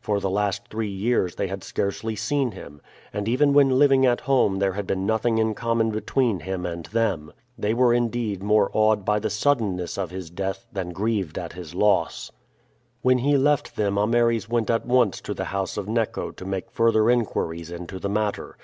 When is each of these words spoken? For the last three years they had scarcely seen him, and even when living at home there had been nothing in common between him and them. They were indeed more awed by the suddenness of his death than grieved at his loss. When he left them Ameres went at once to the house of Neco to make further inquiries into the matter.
For 0.00 0.18
the 0.18 0.28
last 0.28 0.66
three 0.70 0.90
years 0.90 1.36
they 1.36 1.46
had 1.46 1.62
scarcely 1.62 2.16
seen 2.16 2.50
him, 2.50 2.80
and 3.12 3.28
even 3.28 3.52
when 3.52 3.78
living 3.78 4.04
at 4.04 4.22
home 4.22 4.58
there 4.58 4.72
had 4.72 4.88
been 4.88 5.06
nothing 5.06 5.38
in 5.38 5.54
common 5.54 5.92
between 5.92 6.40
him 6.40 6.66
and 6.66 6.84
them. 6.86 7.32
They 7.56 7.72
were 7.74 7.94
indeed 7.94 8.42
more 8.42 8.70
awed 8.72 9.04
by 9.04 9.20
the 9.20 9.30
suddenness 9.30 9.96
of 9.96 10.10
his 10.10 10.30
death 10.30 10.66
than 10.72 10.90
grieved 10.90 11.38
at 11.38 11.52
his 11.52 11.76
loss. 11.76 12.32
When 13.02 13.18
he 13.18 13.36
left 13.38 13.76
them 13.76 13.98
Ameres 13.98 14.48
went 14.48 14.68
at 14.68 14.84
once 14.84 15.20
to 15.20 15.32
the 15.32 15.44
house 15.54 15.76
of 15.76 15.86
Neco 15.88 16.32
to 16.32 16.44
make 16.44 16.72
further 16.72 17.08
inquiries 17.08 17.70
into 17.70 18.00
the 18.00 18.08
matter. 18.08 18.56